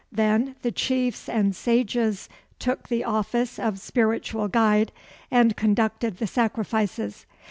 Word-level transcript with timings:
Then 0.11 0.55
the 0.63 0.71
chiefs 0.71 1.29
and 1.29 1.55
sages 1.55 2.27
took 2.57 2.87
the 2.87 3.03
office 3.03 3.59
of 3.59 3.79
spiritual 3.79 4.47
guide, 4.47 4.91
and 5.29 5.55
conducted 5.55 6.17
the 6.17 6.25
sacrifices. 6.25 7.27